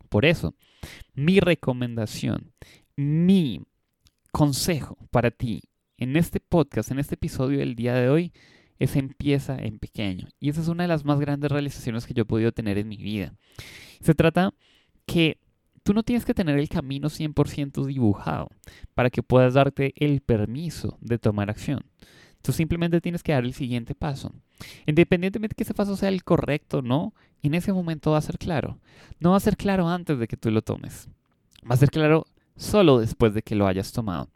Por 0.10 0.26
eso, 0.26 0.56
mi 1.14 1.40
recomendación, 1.40 2.52
mi 2.96 3.62
consejo 4.32 4.98
para 5.12 5.30
ti 5.30 5.62
en 5.98 6.16
este 6.16 6.40
podcast, 6.40 6.90
en 6.90 6.98
este 6.98 7.14
episodio 7.14 7.60
del 7.60 7.76
día 7.76 7.94
de 7.94 8.10
hoy, 8.10 8.34
es 8.80 8.96
empieza 8.96 9.58
en 9.58 9.78
pequeño. 9.78 10.28
Y 10.40 10.50
esa 10.50 10.62
es 10.62 10.70
una 10.70 10.84
de 10.84 10.88
las 10.88 11.06
más 11.06 11.20
grandes 11.20 11.52
realizaciones 11.52 12.06
que 12.06 12.14
yo 12.14 12.24
he 12.24 12.26
podido 12.26 12.52
tener 12.52 12.78
en 12.78 12.88
mi 12.88 12.98
vida. 12.98 13.34
Se 14.02 14.16
trata 14.16 14.54
que 15.06 15.38
tú 15.84 15.94
no 15.94 16.04
tienes 16.04 16.26
que 16.26 16.34
tener 16.34 16.58
el 16.58 16.70
camino 16.70 17.10
100% 17.10 17.86
dibujado 17.86 18.50
para 18.96 19.10
que 19.10 19.24
puedas 19.24 19.54
darte 19.54 19.94
el 19.98 20.22
permiso 20.22 20.98
de 21.02 21.20
tomar 21.20 21.50
acción. 21.50 21.86
Tú 22.42 22.54
simplemente 22.54 23.02
tienes 23.02 23.22
que 23.22 23.34
dar 23.34 23.44
el 23.44 23.54
siguiente 23.54 23.96
paso. 23.96 24.34
Independientemente 24.86 25.54
de 25.54 25.58
que 25.58 25.64
ese 25.64 25.74
paso 25.74 25.98
sea 25.98 26.10
el 26.10 26.24
correcto 26.24 26.80
o 26.80 26.82
no, 26.82 27.14
en 27.42 27.54
ese 27.54 27.74
momento 27.74 28.12
va 28.12 28.18
a 28.18 28.22
ser 28.22 28.38
claro. 28.38 28.80
No 29.20 29.32
va 29.32 29.38
a 29.38 29.42
ser 29.42 29.58
claro 29.58 29.90
antes 29.90 30.18
de 30.20 30.28
que 30.28 30.38
tú 30.38 30.50
lo 30.52 30.62
tomes. 30.62 31.10
Va 31.70 31.76
a 31.76 31.78
ser 31.78 31.90
claro 31.90 32.26
solo 32.60 33.00
después 33.00 33.34
de 33.34 33.42
que 33.42 33.56
lo 33.56 33.68
hayas 33.68 33.92
tomado. 33.92 34.30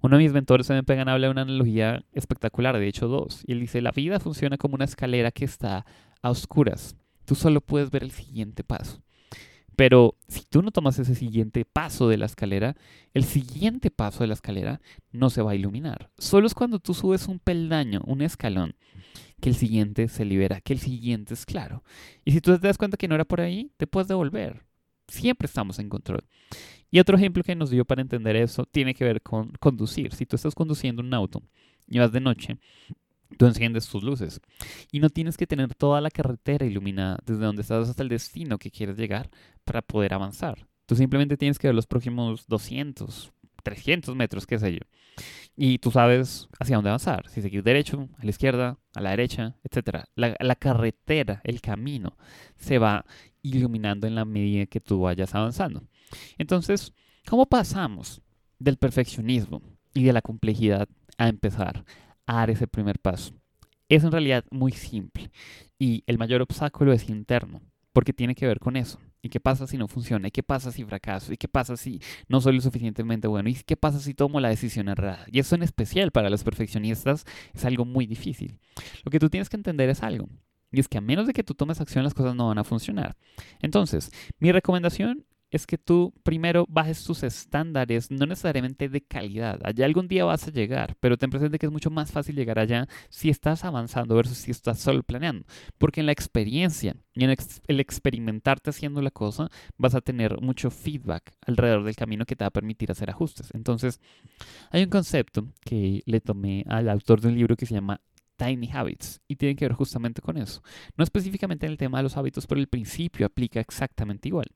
Uno 0.00 0.16
de 0.16 0.22
mis 0.22 0.32
mentores 0.32 0.68
en 0.70 0.84
Pegan 0.84 1.08
habla 1.08 1.26
de 1.26 1.30
una 1.32 1.42
analogía 1.42 2.04
espectacular, 2.12 2.78
de 2.78 2.88
hecho 2.88 3.08
dos, 3.08 3.42
y 3.46 3.52
él 3.52 3.60
dice, 3.60 3.80
la 3.80 3.92
vida 3.92 4.20
funciona 4.20 4.58
como 4.58 4.74
una 4.74 4.84
escalera 4.84 5.30
que 5.30 5.44
está 5.44 5.86
a 6.20 6.30
oscuras. 6.30 6.96
Tú 7.24 7.34
solo 7.34 7.60
puedes 7.60 7.90
ver 7.90 8.02
el 8.02 8.10
siguiente 8.10 8.64
paso. 8.64 9.02
Pero 9.76 10.16
si 10.28 10.42
tú 10.44 10.60
no 10.62 10.70
tomas 10.70 10.98
ese 10.98 11.14
siguiente 11.14 11.64
paso 11.64 12.08
de 12.08 12.18
la 12.18 12.26
escalera, 12.26 12.76
el 13.14 13.24
siguiente 13.24 13.90
paso 13.90 14.22
de 14.22 14.26
la 14.26 14.34
escalera 14.34 14.80
no 15.12 15.30
se 15.30 15.40
va 15.40 15.52
a 15.52 15.54
iluminar. 15.54 16.10
Solo 16.18 16.46
es 16.46 16.54
cuando 16.54 16.78
tú 16.78 16.92
subes 16.92 17.26
un 17.26 17.38
peldaño, 17.38 18.02
un 18.04 18.20
escalón, 18.20 18.74
que 19.40 19.48
el 19.48 19.54
siguiente 19.54 20.08
se 20.08 20.24
libera, 20.24 20.60
que 20.60 20.74
el 20.74 20.78
siguiente 20.78 21.32
es 21.34 21.46
claro. 21.46 21.82
Y 22.24 22.32
si 22.32 22.40
tú 22.40 22.56
te 22.58 22.66
das 22.66 22.76
cuenta 22.76 22.98
que 22.98 23.08
no 23.08 23.14
era 23.14 23.24
por 23.24 23.40
ahí, 23.40 23.72
te 23.78 23.86
puedes 23.86 24.08
devolver. 24.08 24.62
Siempre 25.12 25.46
estamos 25.46 25.78
en 25.78 25.88
control. 25.88 26.24
Y 26.90 26.98
otro 27.00 27.16
ejemplo 27.16 27.42
que 27.42 27.54
nos 27.54 27.70
dio 27.70 27.84
para 27.84 28.02
entender 28.02 28.36
eso 28.36 28.66
tiene 28.66 28.94
que 28.94 29.04
ver 29.04 29.22
con 29.22 29.52
conducir. 29.60 30.12
Si 30.14 30.26
tú 30.26 30.36
estás 30.36 30.54
conduciendo 30.54 31.02
un 31.02 31.12
auto 31.14 31.42
y 31.86 31.98
vas 31.98 32.12
de 32.12 32.20
noche 32.20 32.58
Tú 33.38 33.46
enciendes 33.46 33.88
tus 33.88 34.02
luces 34.02 34.40
y 34.90 35.00
no 35.00 35.10
tienes 35.10 35.36
que 35.36 35.46
tener 35.46 35.74
toda 35.74 36.00
la 36.00 36.10
carretera 36.10 36.66
iluminada 36.66 37.18
desde 37.24 37.44
donde 37.44 37.62
estás 37.62 37.88
hasta 37.88 38.02
el 38.02 38.08
destino 38.08 38.58
que 38.58 38.70
quieres 38.70 38.96
llegar 38.96 39.30
para 39.64 39.82
poder 39.82 40.14
avanzar. 40.14 40.66
Tú 40.86 40.96
simplemente 40.96 41.36
tienes 41.36 41.58
que 41.58 41.68
ver 41.68 41.74
los 41.74 41.86
próximos 41.86 42.46
200, 42.48 43.32
300 43.62 44.14
metros, 44.16 44.46
qué 44.46 44.58
sé 44.58 44.72
yo. 44.72 44.80
Y 45.56 45.78
tú 45.78 45.90
sabes 45.90 46.48
hacia 46.58 46.76
dónde 46.76 46.90
avanzar. 46.90 47.28
Si 47.28 47.42
seguir 47.42 47.62
derecho, 47.62 48.08
a 48.18 48.24
la 48.24 48.30
izquierda, 48.30 48.78
a 48.94 49.00
la 49.00 49.10
derecha, 49.10 49.56
etc. 49.64 50.04
La, 50.14 50.36
la 50.38 50.56
carretera, 50.56 51.40
el 51.44 51.60
camino, 51.60 52.16
se 52.56 52.78
va 52.78 53.04
iluminando 53.42 54.06
en 54.06 54.14
la 54.14 54.24
medida 54.24 54.66
que 54.66 54.80
tú 54.80 55.00
vayas 55.00 55.34
avanzando. 55.34 55.82
Entonces, 56.38 56.92
¿cómo 57.26 57.46
pasamos 57.46 58.22
del 58.58 58.76
perfeccionismo 58.76 59.62
y 59.94 60.04
de 60.04 60.12
la 60.12 60.22
complejidad 60.22 60.88
a 61.18 61.28
empezar 61.28 61.84
a 62.26 62.34
dar 62.34 62.50
ese 62.50 62.66
primer 62.66 62.98
paso? 62.98 63.34
Es 63.88 64.04
en 64.04 64.12
realidad 64.12 64.44
muy 64.50 64.72
simple 64.72 65.30
y 65.78 66.02
el 66.06 66.18
mayor 66.18 66.42
obstáculo 66.42 66.92
es 66.92 67.08
interno, 67.08 67.60
porque 67.92 68.12
tiene 68.12 68.34
que 68.34 68.46
ver 68.46 68.58
con 68.58 68.76
eso. 68.76 68.98
¿Y 69.24 69.28
qué 69.28 69.38
pasa 69.38 69.68
si 69.68 69.78
no 69.78 69.86
funciona? 69.86 70.28
¿Y 70.28 70.30
qué 70.32 70.42
pasa 70.42 70.72
si 70.72 70.84
fracaso? 70.84 71.32
¿Y 71.32 71.36
qué 71.36 71.46
pasa 71.46 71.76
si 71.76 72.00
no 72.26 72.40
soy 72.40 72.56
lo 72.56 72.60
suficientemente 72.60 73.28
bueno? 73.28 73.48
¿Y 73.48 73.54
qué 73.54 73.76
pasa 73.76 74.00
si 74.00 74.14
tomo 74.14 74.40
la 74.40 74.48
decisión 74.48 74.88
errada? 74.88 75.24
Y 75.30 75.38
eso 75.38 75.54
en 75.54 75.62
especial 75.62 76.10
para 76.10 76.28
los 76.28 76.42
perfeccionistas 76.42 77.24
es 77.54 77.64
algo 77.64 77.84
muy 77.84 78.06
difícil. 78.06 78.58
Lo 79.04 79.10
que 79.10 79.20
tú 79.20 79.30
tienes 79.30 79.48
que 79.48 79.56
entender 79.56 79.88
es 79.90 80.02
algo. 80.02 80.28
Y 80.72 80.80
es 80.80 80.88
que 80.88 80.98
a 80.98 81.02
menos 81.02 81.26
de 81.26 81.32
que 81.32 81.44
tú 81.44 81.54
tomes 81.54 81.80
acción, 81.80 82.04
las 82.04 82.14
cosas 82.14 82.34
no 82.34 82.48
van 82.48 82.58
a 82.58 82.64
funcionar. 82.64 83.16
Entonces, 83.60 84.10
mi 84.38 84.50
recomendación 84.52 85.24
es 85.52 85.66
que 85.66 85.76
tú 85.76 86.14
primero 86.22 86.64
bajes 86.68 87.04
tus 87.04 87.22
estándares, 87.22 88.10
no 88.10 88.24
necesariamente 88.24 88.88
de 88.88 89.02
calidad. 89.02 89.60
Allá 89.62 89.84
algún 89.84 90.08
día 90.08 90.24
vas 90.24 90.48
a 90.48 90.50
llegar, 90.50 90.96
pero 90.98 91.18
ten 91.18 91.28
presente 91.28 91.58
que 91.58 91.66
es 91.66 91.72
mucho 91.72 91.90
más 91.90 92.10
fácil 92.10 92.34
llegar 92.34 92.58
allá 92.58 92.88
si 93.10 93.28
estás 93.28 93.64
avanzando 93.64 94.14
versus 94.14 94.38
si 94.38 94.50
estás 94.50 94.78
solo 94.78 95.02
planeando. 95.02 95.44
Porque 95.76 96.00
en 96.00 96.06
la 96.06 96.12
experiencia 96.12 96.96
y 97.12 97.24
en 97.24 97.36
el 97.68 97.80
experimentarte 97.80 98.70
haciendo 98.70 99.02
la 99.02 99.10
cosa, 99.10 99.50
vas 99.76 99.94
a 99.94 100.00
tener 100.00 100.40
mucho 100.40 100.70
feedback 100.70 101.34
alrededor 101.46 101.84
del 101.84 101.96
camino 101.96 102.24
que 102.24 102.34
te 102.34 102.44
va 102.44 102.48
a 102.48 102.52
permitir 102.52 102.90
hacer 102.90 103.10
ajustes. 103.10 103.50
Entonces, 103.52 104.00
hay 104.70 104.82
un 104.82 104.88
concepto 104.90 105.48
que 105.60 106.02
le 106.06 106.22
tomé 106.22 106.64
al 106.66 106.88
autor 106.88 107.20
de 107.20 107.28
un 107.28 107.34
libro 107.34 107.56
que 107.56 107.66
se 107.66 107.74
llama 107.74 108.00
Tiny 108.36 108.70
Habits 108.72 109.20
y 109.28 109.36
tiene 109.36 109.56
que 109.56 109.66
ver 109.66 109.72
justamente 109.72 110.20
con 110.20 110.36
eso. 110.36 110.62
No 110.96 111.04
específicamente 111.04 111.66
en 111.66 111.72
el 111.72 111.78
tema 111.78 111.98
de 111.98 112.04
los 112.04 112.16
hábitos, 112.16 112.46
pero 112.46 112.60
el 112.60 112.68
principio 112.68 113.26
aplica 113.26 113.60
exactamente 113.60 114.28
igual. 114.28 114.46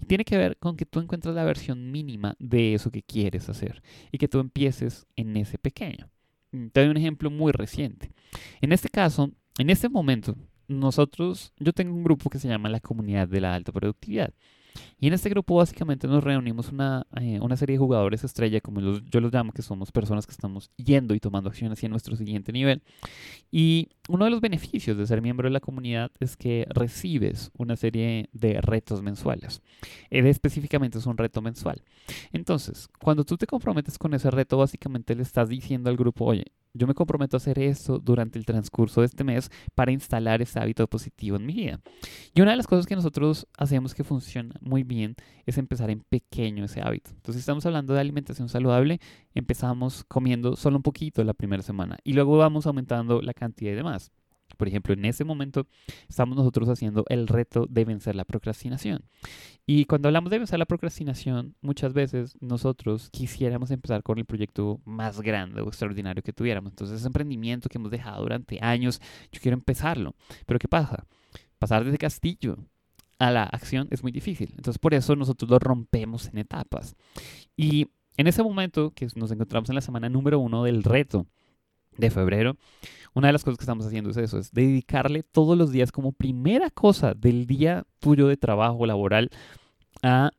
Y 0.00 0.06
tiene 0.06 0.24
que 0.24 0.36
ver 0.36 0.56
con 0.58 0.76
que 0.76 0.86
tú 0.86 1.00
encuentres 1.00 1.34
la 1.34 1.44
versión 1.44 1.90
mínima 1.90 2.34
de 2.38 2.74
eso 2.74 2.90
que 2.90 3.02
quieres 3.02 3.48
hacer 3.48 3.82
y 4.12 4.18
que 4.18 4.28
tú 4.28 4.40
empieces 4.40 5.06
en 5.16 5.36
ese 5.36 5.58
pequeño. 5.58 6.10
Mm, 6.52 6.68
te 6.68 6.80
doy 6.80 6.90
un 6.90 6.96
ejemplo 6.96 7.30
muy 7.30 7.52
reciente. 7.52 8.12
En 8.60 8.72
este 8.72 8.88
caso, 8.88 9.30
en 9.58 9.70
este 9.70 9.88
momento, 9.88 10.36
nosotros, 10.68 11.52
yo 11.58 11.72
tengo 11.72 11.94
un 11.94 12.04
grupo 12.04 12.30
que 12.30 12.38
se 12.38 12.48
llama 12.48 12.68
la 12.68 12.80
comunidad 12.80 13.28
de 13.28 13.40
la 13.40 13.54
alta 13.54 13.72
productividad. 13.72 14.32
Y 14.98 15.06
en 15.06 15.14
este 15.14 15.28
grupo 15.30 15.56
básicamente 15.56 16.06
nos 16.06 16.22
reunimos 16.22 16.70
una, 16.70 17.06
eh, 17.20 17.38
una 17.40 17.56
serie 17.56 17.74
de 17.74 17.78
jugadores 17.78 18.24
estrella, 18.24 18.60
como 18.60 18.80
yo 18.80 19.20
los 19.20 19.32
llamo, 19.32 19.52
que 19.52 19.62
somos 19.62 19.92
personas 19.92 20.26
que 20.26 20.32
estamos 20.32 20.70
yendo 20.76 21.14
y 21.14 21.20
tomando 21.20 21.48
acción 21.48 21.72
hacia 21.72 21.88
nuestro 21.88 22.16
siguiente 22.16 22.52
nivel. 22.52 22.82
Y 23.50 23.88
uno 24.10 24.24
de 24.24 24.30
los 24.30 24.40
beneficios 24.40 24.96
de 24.96 25.06
ser 25.06 25.22
miembro 25.22 25.48
de 25.48 25.52
la 25.52 25.60
comunidad 25.60 26.10
es 26.18 26.36
que 26.36 26.66
recibes 26.68 27.50
una 27.56 27.76
serie 27.76 28.28
de 28.32 28.60
retos 28.60 29.02
mensuales. 29.02 29.62
Eh, 30.10 30.28
específicamente 30.28 30.98
es 30.98 31.06
un 31.06 31.16
reto 31.16 31.40
mensual. 31.40 31.82
Entonces, 32.32 32.88
cuando 33.00 33.24
tú 33.24 33.36
te 33.36 33.46
comprometes 33.46 33.98
con 33.98 34.12
ese 34.14 34.30
reto, 34.30 34.58
básicamente 34.58 35.14
le 35.14 35.22
estás 35.22 35.48
diciendo 35.48 35.90
al 35.90 35.96
grupo, 35.96 36.24
oye, 36.24 36.44
yo 36.72 36.86
me 36.86 36.94
comprometo 36.94 37.36
a 37.36 37.38
hacer 37.38 37.58
esto 37.58 37.98
durante 37.98 38.38
el 38.38 38.46
transcurso 38.46 39.00
de 39.00 39.06
este 39.06 39.24
mes 39.24 39.50
para 39.74 39.90
instalar 39.90 40.40
ese 40.40 40.60
hábito 40.60 40.86
positivo 40.86 41.36
en 41.36 41.46
mi 41.46 41.54
vida. 41.54 41.80
Y 42.34 42.40
una 42.40 42.52
de 42.52 42.56
las 42.56 42.66
cosas 42.66 42.86
que 42.86 42.94
nosotros 42.94 43.48
hacemos 43.58 43.94
que 43.94 44.04
funciona 44.04 44.54
muy 44.60 44.84
bien 44.84 45.16
es 45.46 45.58
empezar 45.58 45.90
en 45.90 46.00
pequeño 46.00 46.64
ese 46.64 46.80
hábito. 46.80 47.10
Entonces, 47.10 47.40
estamos 47.40 47.66
hablando 47.66 47.94
de 47.94 48.00
alimentación 48.00 48.48
saludable, 48.48 49.00
empezamos 49.34 50.04
comiendo 50.04 50.54
solo 50.56 50.76
un 50.76 50.82
poquito 50.82 51.24
la 51.24 51.34
primera 51.34 51.62
semana 51.62 51.98
y 52.04 52.12
luego 52.12 52.38
vamos 52.38 52.66
aumentando 52.66 53.20
la 53.20 53.34
cantidad 53.34 53.72
y 53.72 53.76
demás. 53.76 53.99
Por 54.56 54.68
ejemplo, 54.68 54.94
en 54.94 55.04
ese 55.04 55.24
momento 55.24 55.66
estamos 56.08 56.36
nosotros 56.36 56.68
haciendo 56.68 57.04
el 57.08 57.28
reto 57.28 57.66
de 57.68 57.84
vencer 57.84 58.14
la 58.14 58.24
procrastinación. 58.24 59.04
Y 59.66 59.84
cuando 59.84 60.08
hablamos 60.08 60.30
de 60.30 60.38
vencer 60.38 60.58
la 60.58 60.66
procrastinación, 60.66 61.54
muchas 61.60 61.92
veces 61.92 62.36
nosotros 62.40 63.08
quisiéramos 63.10 63.70
empezar 63.70 64.02
con 64.02 64.18
el 64.18 64.24
proyecto 64.24 64.80
más 64.84 65.20
grande 65.20 65.60
o 65.60 65.68
extraordinario 65.68 66.22
que 66.22 66.32
tuviéramos. 66.32 66.72
Entonces, 66.72 66.98
ese 66.98 67.06
emprendimiento 67.06 67.68
que 67.68 67.78
hemos 67.78 67.90
dejado 67.90 68.22
durante 68.22 68.58
años, 68.60 69.00
yo 69.30 69.40
quiero 69.40 69.56
empezarlo. 69.56 70.14
Pero 70.46 70.58
¿qué 70.58 70.68
pasa? 70.68 71.06
Pasar 71.58 71.84
desde 71.84 71.98
castillo 71.98 72.58
a 73.18 73.30
la 73.30 73.44
acción 73.44 73.86
es 73.90 74.02
muy 74.02 74.12
difícil. 74.12 74.48
Entonces, 74.56 74.78
por 74.78 74.94
eso 74.94 75.14
nosotros 75.14 75.50
lo 75.50 75.58
rompemos 75.58 76.26
en 76.28 76.38
etapas. 76.38 76.96
Y 77.56 77.88
en 78.16 78.26
ese 78.26 78.42
momento 78.42 78.92
que 78.94 79.06
nos 79.14 79.30
encontramos 79.30 79.68
en 79.68 79.76
la 79.76 79.80
semana 79.80 80.08
número 80.08 80.40
uno 80.40 80.64
del 80.64 80.82
reto 80.82 81.26
de 82.00 82.10
febrero, 82.10 82.56
una 83.14 83.28
de 83.28 83.32
las 83.32 83.44
cosas 83.44 83.58
que 83.58 83.64
estamos 83.64 83.86
haciendo 83.86 84.10
es 84.10 84.16
eso, 84.16 84.38
es 84.38 84.52
dedicarle 84.52 85.22
todos 85.22 85.56
los 85.56 85.72
días 85.72 85.92
como 85.92 86.12
primera 86.12 86.70
cosa 86.70 87.14
del 87.14 87.46
día 87.46 87.84
tuyo 87.98 88.28
de 88.28 88.36
trabajo 88.36 88.86
laboral 88.86 89.30
a 90.02 90.30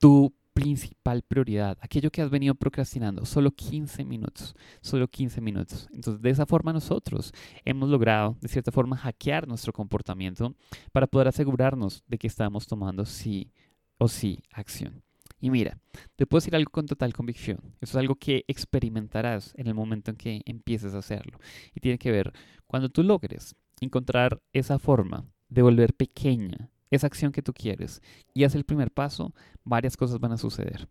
tu 0.00 0.34
principal 0.56 1.20
prioridad, 1.20 1.76
aquello 1.82 2.10
que 2.10 2.22
has 2.22 2.30
venido 2.30 2.54
procrastinando, 2.54 3.26
solo 3.26 3.50
15 3.50 4.06
minutos, 4.06 4.54
solo 4.80 5.06
15 5.06 5.42
minutos. 5.42 5.86
Entonces, 5.92 6.22
de 6.22 6.30
esa 6.30 6.46
forma 6.46 6.72
nosotros 6.72 7.32
hemos 7.62 7.90
logrado, 7.90 8.38
de 8.40 8.48
cierta 8.48 8.72
forma, 8.72 8.96
hackear 8.96 9.46
nuestro 9.46 9.74
comportamiento 9.74 10.54
para 10.92 11.06
poder 11.06 11.28
asegurarnos 11.28 12.02
de 12.06 12.16
que 12.16 12.26
estamos 12.26 12.66
tomando 12.66 13.04
sí 13.04 13.52
o 13.98 14.08
sí 14.08 14.42
acción. 14.50 15.05
Y 15.40 15.50
mira, 15.50 15.78
te 16.16 16.26
puedo 16.26 16.40
decir 16.40 16.56
algo 16.56 16.70
con 16.70 16.86
total 16.86 17.12
convicción. 17.12 17.58
Eso 17.80 17.92
es 17.92 17.96
algo 17.96 18.16
que 18.16 18.44
experimentarás 18.48 19.52
en 19.56 19.66
el 19.66 19.74
momento 19.74 20.10
en 20.10 20.16
que 20.16 20.42
empieces 20.46 20.94
a 20.94 20.98
hacerlo. 20.98 21.38
Y 21.74 21.80
tiene 21.80 21.98
que 21.98 22.10
ver 22.10 22.32
cuando 22.66 22.88
tú 22.88 23.02
logres 23.02 23.54
encontrar 23.80 24.40
esa 24.52 24.78
forma 24.78 25.26
de 25.48 25.62
volver 25.62 25.94
pequeña 25.94 26.70
esa 26.90 27.06
acción 27.06 27.32
que 27.32 27.42
tú 27.42 27.52
quieres 27.52 28.00
y 28.34 28.44
haces 28.44 28.56
el 28.56 28.64
primer 28.64 28.90
paso, 28.90 29.34
varias 29.64 29.96
cosas 29.96 30.18
van 30.18 30.32
a 30.32 30.36
suceder. 30.36 30.88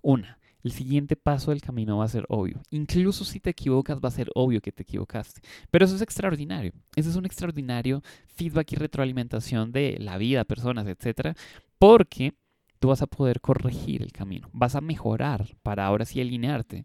Una, 0.00 0.38
el 0.62 0.72
siguiente 0.72 1.16
paso 1.16 1.50
del 1.50 1.60
camino 1.60 1.98
va 1.98 2.04
a 2.04 2.08
ser 2.08 2.24
obvio. 2.28 2.62
Incluso 2.70 3.24
si 3.24 3.40
te 3.40 3.50
equivocas, 3.50 3.98
va 3.98 4.08
a 4.08 4.12
ser 4.12 4.30
obvio 4.34 4.60
que 4.60 4.72
te 4.72 4.82
equivocaste. 4.82 5.40
Pero 5.70 5.84
eso 5.84 5.96
es 5.96 6.02
extraordinario. 6.02 6.72
Ese 6.94 7.10
es 7.10 7.16
un 7.16 7.26
extraordinario 7.26 8.02
feedback 8.26 8.72
y 8.72 8.76
retroalimentación 8.76 9.72
de 9.72 9.96
la 9.98 10.18
vida, 10.18 10.44
personas, 10.44 10.86
etcétera, 10.86 11.34
porque 11.78 12.34
tú 12.82 12.88
vas 12.88 13.00
a 13.00 13.06
poder 13.06 13.40
corregir 13.40 14.02
el 14.02 14.10
camino, 14.10 14.50
vas 14.52 14.74
a 14.74 14.80
mejorar 14.80 15.56
para 15.62 15.86
ahora 15.86 16.04
sí 16.04 16.20
alinearte. 16.20 16.84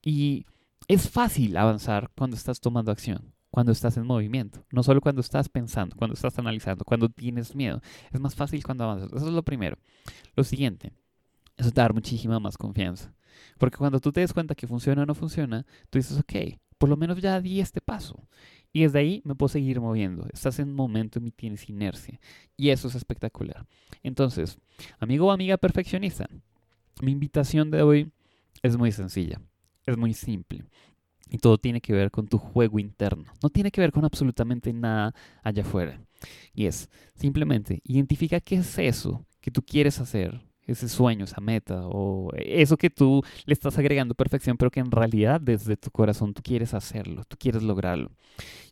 Y 0.00 0.46
es 0.88 1.10
fácil 1.10 1.58
avanzar 1.58 2.10
cuando 2.16 2.34
estás 2.34 2.60
tomando 2.60 2.90
acción, 2.90 3.34
cuando 3.50 3.70
estás 3.70 3.98
en 3.98 4.06
movimiento, 4.06 4.64
no 4.70 4.82
solo 4.82 5.02
cuando 5.02 5.20
estás 5.20 5.50
pensando, 5.50 5.96
cuando 5.96 6.14
estás 6.14 6.38
analizando, 6.38 6.86
cuando 6.86 7.10
tienes 7.10 7.54
miedo. 7.54 7.82
Es 8.10 8.20
más 8.20 8.34
fácil 8.34 8.64
cuando 8.64 8.84
avanzas. 8.84 9.12
Eso 9.12 9.26
es 9.26 9.34
lo 9.34 9.42
primero. 9.42 9.76
Lo 10.34 10.44
siguiente, 10.44 10.94
eso 11.58 11.70
te 11.70 11.78
da 11.82 11.90
muchísima 11.90 12.40
más 12.40 12.56
confianza. 12.56 13.12
Porque 13.58 13.76
cuando 13.76 14.00
tú 14.00 14.12
te 14.12 14.20
des 14.20 14.32
cuenta 14.32 14.54
que 14.54 14.66
funciona 14.66 15.02
o 15.02 15.06
no 15.06 15.14
funciona, 15.14 15.66
tú 15.90 15.98
dices, 15.98 16.18
ok, 16.18 16.58
por 16.78 16.88
lo 16.88 16.96
menos 16.96 17.20
ya 17.20 17.38
di 17.42 17.60
este 17.60 17.82
paso. 17.82 18.26
Y 18.74 18.82
desde 18.82 18.98
ahí 18.98 19.22
me 19.24 19.36
puedo 19.36 19.48
seguir 19.48 19.80
moviendo. 19.80 20.26
Estás 20.32 20.58
en 20.58 20.70
un 20.70 20.74
momento 20.74 21.20
y 21.24 21.30
tienes 21.30 21.70
inercia. 21.70 22.18
Y 22.56 22.70
eso 22.70 22.88
es 22.88 22.96
espectacular. 22.96 23.64
Entonces, 24.02 24.58
amigo 24.98 25.28
o 25.28 25.30
amiga 25.30 25.56
perfeccionista, 25.56 26.28
mi 27.00 27.12
invitación 27.12 27.70
de 27.70 27.82
hoy 27.82 28.10
es 28.62 28.76
muy 28.76 28.90
sencilla. 28.90 29.40
Es 29.86 29.96
muy 29.96 30.12
simple. 30.12 30.64
Y 31.30 31.38
todo 31.38 31.56
tiene 31.56 31.80
que 31.80 31.92
ver 31.92 32.10
con 32.10 32.26
tu 32.26 32.36
juego 32.36 32.80
interno. 32.80 33.26
No 33.40 33.48
tiene 33.48 33.70
que 33.70 33.80
ver 33.80 33.92
con 33.92 34.04
absolutamente 34.04 34.72
nada 34.72 35.14
allá 35.44 35.62
afuera. 35.62 36.00
Y 36.52 36.66
es 36.66 36.90
simplemente 37.14 37.80
identifica 37.84 38.40
qué 38.40 38.56
es 38.56 38.76
eso 38.78 39.24
que 39.40 39.52
tú 39.52 39.62
quieres 39.62 40.00
hacer 40.00 40.42
ese 40.66 40.88
sueño, 40.88 41.24
esa 41.24 41.40
meta 41.40 41.82
o 41.86 42.30
eso 42.36 42.76
que 42.76 42.90
tú 42.90 43.22
le 43.44 43.52
estás 43.52 43.78
agregando 43.78 44.14
perfección, 44.14 44.56
pero 44.56 44.70
que 44.70 44.80
en 44.80 44.90
realidad 44.90 45.40
desde 45.40 45.76
tu 45.76 45.90
corazón 45.90 46.34
tú 46.34 46.42
quieres 46.42 46.74
hacerlo, 46.74 47.24
tú 47.24 47.36
quieres 47.38 47.62
lograrlo. 47.62 48.10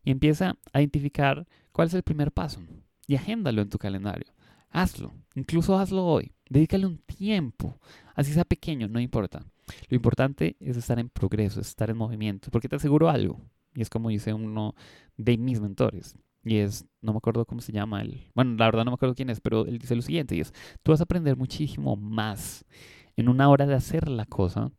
Y 0.05 0.11
empieza 0.11 0.57
a 0.73 0.81
identificar 0.81 1.47
cuál 1.73 1.89
es 1.89 1.95
el 1.95 2.03
primer 2.03 2.33
paso 2.33 2.61
y 3.07 3.17
agéndalo 3.17 3.63
en 3.63 3.69
tu 3.69 3.79
calendario. 3.79 4.33
Hazlo, 4.71 5.13
incluso 5.35 5.79
hazlo 5.79 6.07
hoy. 6.07 6.33
Dedícale 6.49 6.87
un 6.87 6.99
tiempo, 6.99 7.79
así 8.15 8.33
sea 8.33 8.45
pequeño, 8.45 8.89
no 8.89 9.01
importa. 9.01 9.45
Lo 9.89 9.95
importante 9.95 10.57
es 10.61 10.77
estar 10.77 10.99
en 10.99 11.09
progreso, 11.09 11.61
es 11.61 11.69
estar 11.69 11.91
en 11.91 11.97
movimiento, 11.97 12.51
porque 12.51 12.69
te 12.69 12.77
aseguro 12.77 13.09
algo, 13.09 13.41
y 13.75 13.83
es 13.83 13.91
como 13.91 14.09
dice 14.09 14.35
uno 14.35 14.75
de 15.17 15.39
mis 15.39 15.61
mentores, 15.61 16.17
y 16.45 16.59
es, 16.59 16.87
no 17.01 17.13
me 17.13 17.19
acuerdo 17.19 17.45
cómo 17.45 17.61
se 17.61 17.73
llama 17.73 18.03
él. 18.03 18.31
Bueno, 18.35 18.57
la 18.57 18.67
verdad 18.67 18.85
no 18.85 18.91
me 18.91 18.95
acuerdo 18.95 19.15
quién 19.15 19.31
es, 19.31 19.41
pero 19.41 19.67
él 19.67 19.79
dice 19.79 19.95
lo 19.95 20.03
siguiente, 20.03 20.37
y 20.37 20.41
es, 20.41 20.53
tú 20.83 20.93
vas 20.93 21.01
a 21.01 21.05
aprender 21.05 21.37
muchísimo 21.37 21.97
más 21.97 22.65
en 23.17 23.29
una 23.29 23.49
hora 23.49 23.67
de 23.67 23.75
hacer 23.75 24.09
la 24.09 24.27
cosa 24.27 24.73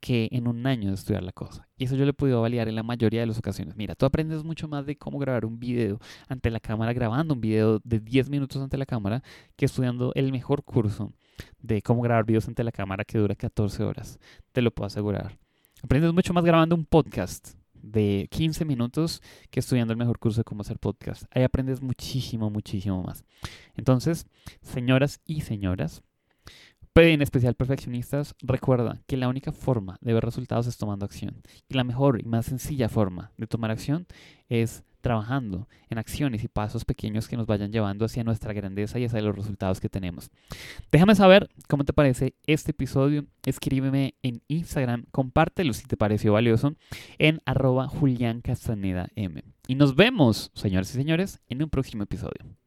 que 0.00 0.28
en 0.32 0.48
un 0.48 0.66
año 0.66 0.90
de 0.90 0.96
estudiar 0.96 1.22
la 1.22 1.32
cosa. 1.32 1.66
Y 1.78 1.84
eso 1.84 1.96
yo 1.96 2.04
le 2.04 2.10
he 2.10 2.14
podido 2.14 2.42
validar 2.42 2.68
en 2.68 2.74
la 2.74 2.82
mayoría 2.82 3.20
de 3.20 3.26
las 3.26 3.38
ocasiones. 3.38 3.74
Mira, 3.74 3.94
tú 3.94 4.04
aprendes 4.04 4.44
mucho 4.44 4.68
más 4.68 4.84
de 4.84 4.98
cómo 4.98 5.18
grabar 5.18 5.46
un 5.46 5.58
video 5.58 5.98
ante 6.28 6.50
la 6.50 6.60
cámara, 6.60 6.92
grabando 6.92 7.32
un 7.32 7.40
video 7.40 7.80
de 7.82 8.00
10 8.00 8.28
minutos 8.28 8.60
ante 8.60 8.76
la 8.76 8.84
cámara, 8.84 9.22
que 9.56 9.64
estudiando 9.64 10.12
el 10.14 10.30
mejor 10.30 10.62
curso 10.62 11.14
de 11.58 11.80
cómo 11.80 12.02
grabar 12.02 12.26
videos 12.26 12.46
ante 12.48 12.62
la 12.64 12.70
cámara 12.70 13.06
que 13.06 13.16
dura 13.16 13.34
14 13.34 13.82
horas. 13.82 14.18
Te 14.52 14.60
lo 14.60 14.70
puedo 14.72 14.88
asegurar. 14.88 15.38
Aprendes 15.82 16.12
mucho 16.12 16.34
más 16.34 16.44
grabando 16.44 16.74
un 16.74 16.84
podcast 16.84 17.54
de 17.84 18.28
15 18.30 18.64
minutos 18.64 19.22
que 19.50 19.60
estudiando 19.60 19.92
el 19.92 19.98
mejor 19.98 20.18
curso 20.18 20.40
de 20.40 20.44
cómo 20.44 20.62
hacer 20.62 20.78
podcast. 20.78 21.24
Ahí 21.30 21.42
aprendes 21.42 21.82
muchísimo, 21.82 22.50
muchísimo 22.50 23.02
más. 23.02 23.24
Entonces, 23.76 24.26
señoras 24.62 25.20
y 25.26 25.42
señoras, 25.42 26.02
en 26.94 27.22
especial 27.22 27.54
perfeccionistas, 27.54 28.34
recuerda 28.40 29.02
que 29.06 29.16
la 29.16 29.28
única 29.28 29.52
forma 29.52 29.98
de 30.00 30.14
ver 30.14 30.24
resultados 30.24 30.66
es 30.66 30.76
tomando 30.76 31.04
acción. 31.04 31.42
Y 31.68 31.74
la 31.74 31.84
mejor 31.84 32.20
y 32.20 32.24
más 32.24 32.46
sencilla 32.46 32.88
forma 32.88 33.32
de 33.36 33.46
tomar 33.46 33.70
acción 33.70 34.06
es 34.48 34.84
trabajando 35.04 35.68
en 35.90 35.98
acciones 35.98 36.42
y 36.42 36.48
pasos 36.48 36.86
pequeños 36.86 37.28
que 37.28 37.36
nos 37.36 37.46
vayan 37.46 37.70
llevando 37.70 38.06
hacia 38.06 38.24
nuestra 38.24 38.54
grandeza 38.54 38.98
y 38.98 39.04
hacia 39.04 39.20
los 39.20 39.36
resultados 39.36 39.78
que 39.78 39.90
tenemos. 39.90 40.30
Déjame 40.90 41.14
saber 41.14 41.50
cómo 41.68 41.84
te 41.84 41.92
parece 41.92 42.34
este 42.46 42.70
episodio. 42.70 43.26
Escríbeme 43.44 44.14
en 44.22 44.40
Instagram, 44.48 45.04
compártelo 45.10 45.74
si 45.74 45.86
te 45.86 45.98
pareció 45.98 46.32
valioso 46.32 46.74
en 47.18 47.40
arroba 47.44 47.86
Julián 47.86 48.40
Castaneda 48.40 49.08
M. 49.14 49.44
Y 49.68 49.74
nos 49.74 49.94
vemos, 49.94 50.50
señores 50.54 50.90
y 50.90 50.94
señores, 50.94 51.40
en 51.48 51.62
un 51.62 51.68
próximo 51.68 52.04
episodio. 52.04 52.56